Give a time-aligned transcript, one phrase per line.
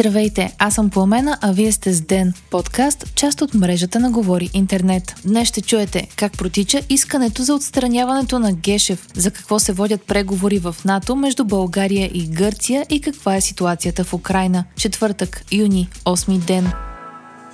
[0.00, 4.50] Здравейте, аз съм Пламена, а вие сте с Ден, подкаст, част от мрежата на Говори
[4.54, 5.14] Интернет.
[5.24, 10.58] Днес ще чуете как протича искането за отстраняването на Гешев, за какво се водят преговори
[10.58, 14.64] в НАТО между България и Гърция и каква е ситуацията в Украина.
[14.76, 16.72] Четвъртък, юни, 8 ден.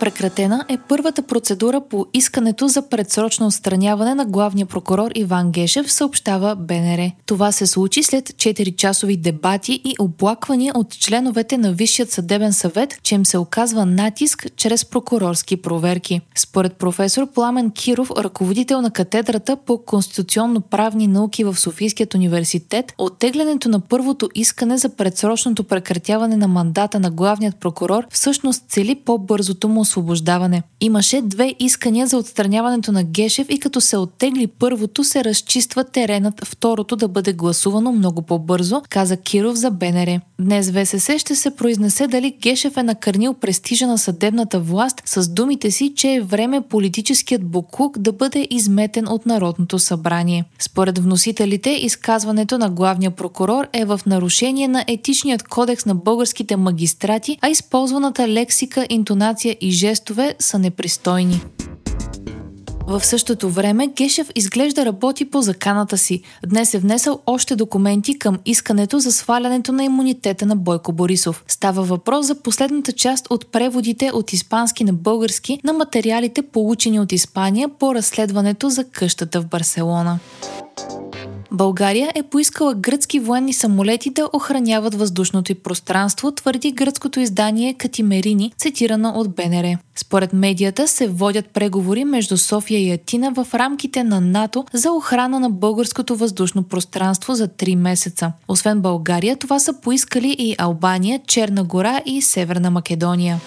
[0.00, 6.56] Прекратена е първата процедура по искането за предсрочно отстраняване на главния прокурор Иван Гешев, съобщава
[6.56, 7.10] БНР.
[7.26, 13.14] Това се случи след 4-часови дебати и оплаквания от членовете на Висшият съдебен съвет, че
[13.14, 16.20] им се оказва натиск чрез прокурорски проверки.
[16.34, 23.80] Според професор Пламен Киров, ръководител на катедрата по конституционно-правни науки в Софийският университет, оттеглянето на
[23.80, 30.62] първото искане за предсрочното прекратяване на мандата на главният прокурор всъщност цели по-бързото му освобождаване.
[30.80, 36.44] Имаше две искания за отстраняването на Гешев и като се оттегли първото, се разчиства теренът
[36.44, 40.20] второто да бъде гласувано много по-бързо, каза Киров за БНР.
[40.40, 45.70] Днес ВСС ще се произнесе дали Гешев е накърнил престижа на съдебната власт с думите
[45.70, 50.44] си, че е време политическият буклук да бъде изметен от Народното събрание.
[50.58, 57.38] Според вносителите, изказването на главния прокурор е в нарушение на етичният кодекс на българските магистрати,
[57.40, 61.40] а използваната лексика, интонация и жестове са непристойни.
[62.86, 66.22] В същото време Гешев изглежда работи по заканата си.
[66.46, 71.44] Днес е внесъл още документи към искането за свалянето на имунитета на Бойко Борисов.
[71.48, 77.12] Става въпрос за последната част от преводите от испански на български на материалите получени от
[77.12, 80.18] Испания по разследването за къщата в Барселона.
[81.52, 88.52] България е поискала гръцки военни самолети да охраняват въздушното и пространство, твърди гръцкото издание Катимерини,
[88.58, 89.76] цитирано от БНР.
[89.96, 95.40] Според медията се водят преговори между София и Атина в рамките на НАТО за охрана
[95.40, 98.32] на българското въздушно пространство за 3 месеца.
[98.48, 103.40] Освен България, това са поискали и Албания, Черна гора и Северна Македония.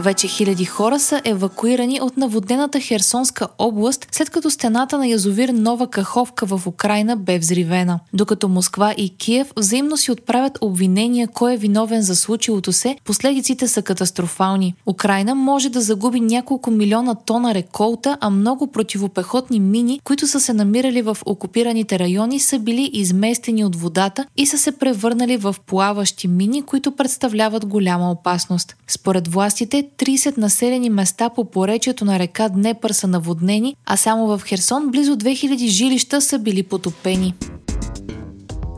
[0.00, 5.86] Вече хиляди хора са евакуирани от наводнената Херсонска област, след като стената на язовир Нова
[5.86, 8.00] Каховка в Украина бе взривена.
[8.12, 13.68] Докато Москва и Киев взаимно си отправят обвинения кой е виновен за случилото се, последиците
[13.68, 14.74] са катастрофални.
[14.86, 20.52] Украина може да загуби няколко милиона тона реколта, а много противопехотни мини, които са се
[20.52, 26.28] намирали в окупираните райони, са били изместени от водата и са се превърнали в плаващи
[26.28, 28.76] мини, които представляват голяма опасност.
[28.88, 34.42] Според властите, 30 населени места по поречието на река Днепър са наводнени, а само в
[34.46, 37.34] Херсон близо 2000 жилища са били потопени.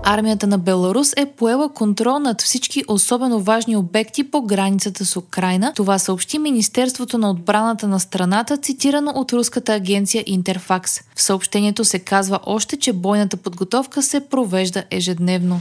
[0.04, 5.72] Армията на Беларус е поела контрол над всички особено важни обекти по границата с Украина.
[5.76, 11.00] Това съобщи Министерството на отбраната на страната, цитирано от руската агенция Интерфакс.
[11.16, 15.60] В съобщението се казва още, че бойната подготовка се провежда ежедневно.